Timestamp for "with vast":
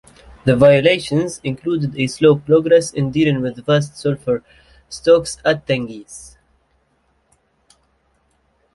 3.39-3.97